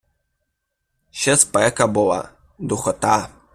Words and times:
Ще 1.11 1.37
спека 1.37 1.87
була, 1.87 2.29
духота. 2.59 3.15